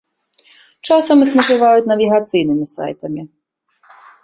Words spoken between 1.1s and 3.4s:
іх называюць навігацыйнымі сайтамі.